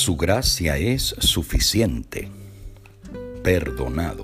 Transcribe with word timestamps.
Su 0.00 0.16
gracia 0.16 0.78
es 0.78 1.14
suficiente. 1.18 2.30
Perdonado. 3.44 4.22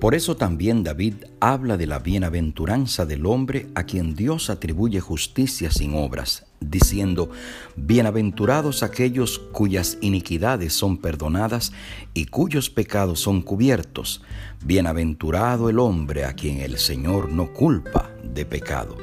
Por 0.00 0.14
eso 0.14 0.38
también 0.38 0.82
David 0.82 1.16
habla 1.38 1.76
de 1.76 1.86
la 1.86 1.98
bienaventuranza 1.98 3.04
del 3.04 3.26
hombre 3.26 3.66
a 3.74 3.82
quien 3.82 4.14
Dios 4.14 4.48
atribuye 4.48 5.00
justicia 5.00 5.70
sin 5.70 5.94
obras, 5.94 6.46
diciendo, 6.60 7.28
Bienaventurados 7.76 8.82
aquellos 8.82 9.38
cuyas 9.38 9.98
iniquidades 10.00 10.72
son 10.72 10.96
perdonadas 10.96 11.72
y 12.14 12.24
cuyos 12.24 12.70
pecados 12.70 13.20
son 13.20 13.42
cubiertos. 13.42 14.22
Bienaventurado 14.64 15.68
el 15.68 15.78
hombre 15.78 16.24
a 16.24 16.32
quien 16.32 16.60
el 16.60 16.78
Señor 16.78 17.30
no 17.30 17.52
culpa 17.52 18.10
de 18.24 18.46
pecado. 18.46 18.96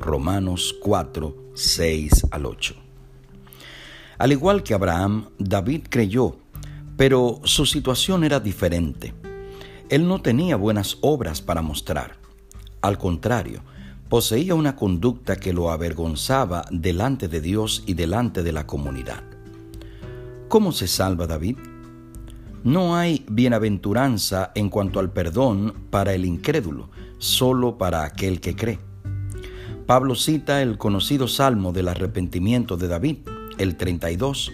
Romanos 0.00 0.76
4, 0.80 1.50
6 1.56 2.26
al 2.30 2.46
8. 2.46 2.89
Al 4.20 4.32
igual 4.32 4.62
que 4.62 4.74
Abraham, 4.74 5.30
David 5.38 5.84
creyó, 5.88 6.36
pero 6.98 7.40
su 7.44 7.64
situación 7.64 8.22
era 8.22 8.38
diferente. 8.38 9.14
Él 9.88 10.06
no 10.06 10.20
tenía 10.20 10.56
buenas 10.56 10.98
obras 11.00 11.40
para 11.40 11.62
mostrar. 11.62 12.18
Al 12.82 12.98
contrario, 12.98 13.62
poseía 14.10 14.54
una 14.54 14.76
conducta 14.76 15.36
que 15.36 15.54
lo 15.54 15.70
avergonzaba 15.70 16.66
delante 16.70 17.28
de 17.28 17.40
Dios 17.40 17.82
y 17.86 17.94
delante 17.94 18.42
de 18.42 18.52
la 18.52 18.66
comunidad. 18.66 19.22
¿Cómo 20.48 20.72
se 20.72 20.86
salva 20.86 21.26
David? 21.26 21.56
No 22.62 22.96
hay 22.96 23.24
bienaventuranza 23.26 24.52
en 24.54 24.68
cuanto 24.68 25.00
al 25.00 25.10
perdón 25.12 25.72
para 25.88 26.12
el 26.12 26.26
incrédulo, 26.26 26.90
solo 27.16 27.78
para 27.78 28.04
aquel 28.04 28.42
que 28.42 28.54
cree. 28.54 28.80
Pablo 29.86 30.14
cita 30.14 30.60
el 30.60 30.76
conocido 30.76 31.26
salmo 31.26 31.72
del 31.72 31.88
arrepentimiento 31.88 32.76
de 32.76 32.86
David, 32.86 33.16
el 33.60 33.76
32, 33.76 34.52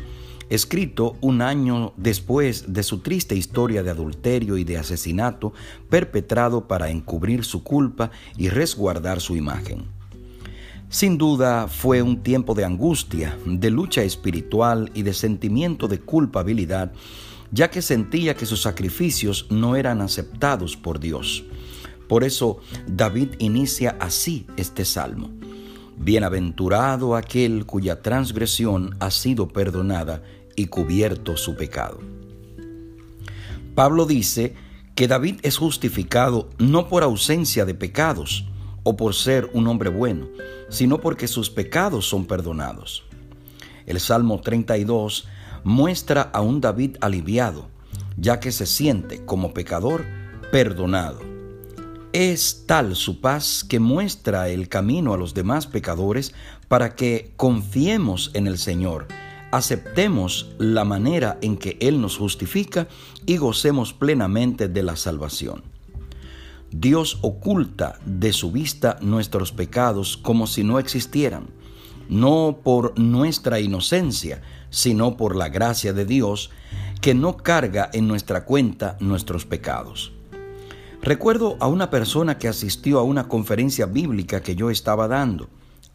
escrito 0.51 1.17
un 1.21 1.43
año 1.43 1.93
después 1.97 2.73
de 2.73 2.83
su 2.83 2.99
triste 2.99 3.35
historia 3.35 3.83
de 3.83 3.91
adulterio 3.91 4.59
y 4.59 4.65
de 4.65 4.79
asesinato 4.79 5.53
perpetrado 5.89 6.69
para 6.69 6.91
encubrir 6.91 7.45
su 7.45 7.63
culpa 7.63 8.11
y 8.37 8.49
resguardar 8.49 9.21
su 9.21 9.37
imagen. 9.37 9.87
Sin 10.89 11.19
duda 11.19 11.67
fue 11.67 12.03
un 12.03 12.23
tiempo 12.23 12.55
de 12.55 12.65
angustia, 12.65 13.37
de 13.45 13.71
lucha 13.71 14.03
espiritual 14.03 14.91
y 14.95 15.03
de 15.03 15.15
sentimiento 15.15 15.89
de 15.89 16.01
culpabilidad, 16.01 16.93
ya 17.51 17.71
que 17.71 17.83
sentía 17.83 18.37
que 18.37 18.47
sus 18.47 18.63
sacrificios 18.63 19.47
no 19.51 19.77
eran 19.77 20.01
aceptados 20.01 20.77
por 20.77 21.01
Dios. 21.01 21.45
Por 22.09 22.23
eso 22.23 22.59
David 22.87 23.31
inicia 23.39 23.97
así 24.01 24.47
este 24.57 24.85
salmo. 24.85 25.31
Bienaventurado 25.99 27.17
aquel 27.17 27.65
cuya 27.67 28.03
transgresión 28.03 28.97
ha 29.01 29.11
sido 29.11 29.49
perdonada 29.49 30.23
y 30.55 30.67
cubierto 30.67 31.37
su 31.37 31.57
pecado. 31.57 31.99
Pablo 33.75 34.07
dice 34.07 34.55
que 34.95 35.09
David 35.09 35.41
es 35.43 35.57
justificado 35.57 36.49
no 36.59 36.89
por 36.89 37.03
ausencia 37.03 37.65
de 37.65 37.75
pecados 37.75 38.47
o 38.83 38.97
por 38.97 39.15
ser 39.15 39.51
un 39.53 39.67
hombre 39.67 39.91
bueno, 39.91 40.29
sino 40.69 41.01
porque 41.01 41.29
sus 41.29 41.51
pecados 41.51 42.09
son 42.09 42.27
perdonados. 42.27 43.05
El 43.87 44.01
Salmo 44.01 44.41
32 44.41 45.29
muestra 45.65 46.23
a 46.23 46.41
un 46.41 46.61
David 46.61 46.97
aliviado, 47.01 47.69
ya 48.17 48.41
que 48.41 48.53
se 48.53 48.67
siente 48.67 49.25
como 49.25 49.53
pecador 49.53 50.05
perdonado 50.51 51.36
es 52.17 52.65
tal 52.65 52.97
su 52.97 53.21
paz 53.21 53.63
que 53.63 53.79
muestra 53.79 54.49
el 54.49 54.71
camino 54.71 55.13
a 55.13 55.19
los 55.19 55.35
demás 55.35 55.67
pecadores 55.67 56.33
para 56.67 56.95
que 56.95 57.35
confiemos 57.37 58.31
en 58.33 58.47
el 58.47 58.57
Señor, 58.57 59.07
aceptemos 59.53 60.49
la 60.57 60.87
manera 60.87 61.37
en 61.43 61.59
que 61.59 61.77
Él 61.79 62.01
nos 62.01 62.17
justifica 62.17 62.89
y 63.27 63.37
gocemos 63.37 63.93
plenamente 63.93 64.67
de 64.67 64.83
la 64.83 64.97
salvación. 64.97 65.65
Dios 66.71 67.19
oculta 67.21 67.99
de 68.07 68.33
su 68.33 68.51
vista 68.51 68.97
nuestros 69.03 69.53
pecados 69.53 70.17
como 70.17 70.47
si 70.47 70.65
no 70.65 70.79
existieran, 70.79 71.49
no 72.09 72.61
por 72.65 72.99
nuestra 72.99 73.61
inocencia, 73.61 74.41
sino 74.71 75.19
por 75.19 75.37
la 75.37 75.51
gracia 75.51 75.93
de 75.93 76.07
Dios 76.07 76.49
que 77.03 77.13
no 77.13 77.37
carga 77.37 77.91
en 77.93 78.09
nuestra 78.09 78.47
cuenta 78.47 78.97
nuestros 79.01 79.45
pecados. 79.45 80.16
Recuerdo 81.07 81.57
a 81.61 81.69
una 81.69 81.89
persona 81.89 82.37
que 82.37 82.49
asistió 82.49 82.99
a 82.99 83.05
una 83.05 83.29
conferencia 83.29 83.87
bíblica 83.87 84.41
que 84.41 84.57
yo 84.57 84.71
estaba 84.71 85.07
dando. 85.07 85.49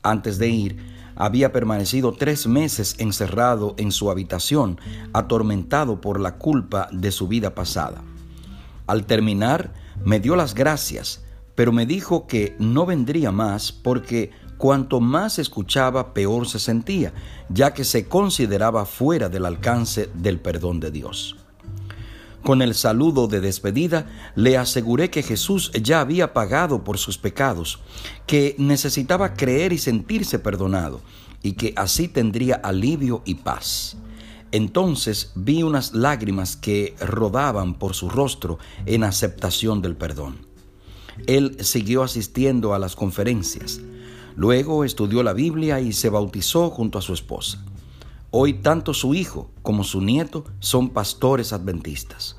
Antes 0.04 0.38
de 0.38 0.48
ir, 0.48 0.78
había 1.18 1.52
permanecido 1.52 2.14
tres 2.14 2.48
meses 2.48 2.96
encerrado 2.98 3.76
en 3.78 3.92
su 3.92 4.10
habitación, 4.10 4.80
atormentado 5.12 6.00
por 6.00 6.18
la 6.22 6.38
culpa 6.38 6.88
de 6.94 7.12
su 7.12 7.28
vida 7.28 7.54
pasada. 7.54 8.02
Al 8.88 9.06
terminar, 9.06 9.74
me 10.02 10.22
dio 10.22 10.38
las 10.38 10.56
gracias, 10.56 11.26
pero 11.56 11.74
me 11.74 11.86
dijo 11.86 12.26
que 12.26 12.56
no 12.58 12.86
vendría 12.86 13.34
más 13.34 13.74
porque 13.74 14.32
cuanto 14.58 15.02
más 15.02 15.40
escuchaba, 15.40 16.14
peor 16.14 16.48
se 16.48 16.58
sentía, 16.58 17.12
ya 17.50 17.74
que 17.74 17.84
se 17.84 18.08
consideraba 18.08 18.86
fuera 18.86 19.28
del 19.28 19.46
alcance 19.46 20.10
del 20.14 20.40
perdón 20.40 20.80
de 20.80 20.92
Dios. 20.92 21.36
Con 22.44 22.62
el 22.62 22.74
saludo 22.74 23.28
de 23.28 23.40
despedida 23.40 24.08
le 24.36 24.58
aseguré 24.58 25.10
que 25.12 25.22
Jesús 25.22 25.72
ya 25.74 26.02
había 26.02 26.34
pagado 26.34 26.84
por 26.84 26.98
sus 26.98 27.18
pecados, 27.18 27.80
que 28.26 28.56
necesitaba 28.58 29.34
creer 29.34 29.74
y 29.74 29.78
sentirse 29.78 30.40
perdonado, 30.40 31.02
y 31.44 31.54
que 31.54 31.74
así 31.76 32.08
tendría 32.08 32.56
alivio 32.56 33.22
y 33.26 33.36
paz. 33.36 33.98
Entonces 34.52 35.32
vi 35.36 35.64
unas 35.64 35.94
lágrimas 35.94 36.58
que 36.58 36.96
rodaban 37.00 37.76
por 37.76 37.94
su 37.94 38.10
rostro 38.10 38.58
en 38.86 39.04
aceptación 39.04 39.82
del 39.82 39.96
perdón. 39.96 40.46
Él 41.28 41.58
siguió 41.62 42.04
asistiendo 42.04 42.74
a 42.74 42.80
las 42.80 42.96
conferencias. 42.96 43.80
Luego 44.36 44.84
estudió 44.84 45.24
la 45.24 45.34
Biblia 45.34 45.80
y 45.80 45.94
se 45.94 46.10
bautizó 46.10 46.70
junto 46.70 46.98
a 46.98 47.02
su 47.02 47.14
esposa. 47.14 47.64
Hoy 48.34 48.54
tanto 48.54 48.94
su 48.94 49.14
hijo 49.14 49.52
como 49.62 49.84
su 49.84 50.00
nieto 50.00 50.46
son 50.60 50.92
pastores 50.92 51.52
adventistas. 51.52 52.38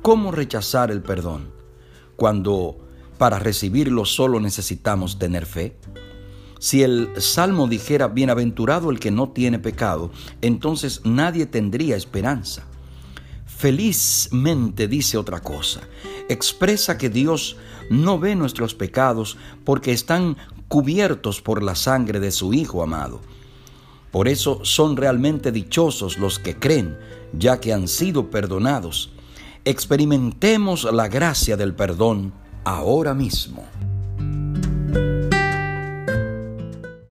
¿Cómo 0.00 0.32
rechazar 0.32 0.90
el 0.90 1.02
perdón 1.02 1.50
cuando 2.16 2.78
para 3.18 3.38
recibirlo 3.38 4.06
solo 4.06 4.40
necesitamos 4.40 5.18
tener 5.18 5.44
fe? 5.44 5.76
Si 6.60 6.82
el 6.82 7.10
Salmo 7.18 7.68
dijera, 7.68 8.08
bienaventurado 8.08 8.90
el 8.90 8.98
que 8.98 9.10
no 9.10 9.28
tiene 9.28 9.58
pecado, 9.58 10.10
entonces 10.40 11.02
nadie 11.04 11.44
tendría 11.44 11.96
esperanza. 11.96 12.64
Felizmente 13.44 14.88
dice 14.88 15.18
otra 15.18 15.40
cosa, 15.40 15.82
expresa 16.30 16.96
que 16.96 17.10
Dios 17.10 17.58
no 17.90 18.18
ve 18.18 18.34
nuestros 18.34 18.74
pecados 18.74 19.36
porque 19.64 19.92
están 19.92 20.38
cubiertos 20.68 21.42
por 21.42 21.62
la 21.62 21.74
sangre 21.74 22.18
de 22.18 22.30
su 22.30 22.54
Hijo 22.54 22.82
amado. 22.82 23.20
Por 24.10 24.28
eso 24.28 24.60
son 24.64 24.96
realmente 24.96 25.52
dichosos 25.52 26.18
los 26.18 26.38
que 26.38 26.56
creen, 26.58 26.98
ya 27.32 27.60
que 27.60 27.72
han 27.72 27.88
sido 27.88 28.30
perdonados. 28.30 29.12
Experimentemos 29.64 30.84
la 30.84 31.08
gracia 31.08 31.56
del 31.56 31.74
perdón 31.74 32.32
ahora 32.64 33.14
mismo. 33.14 33.64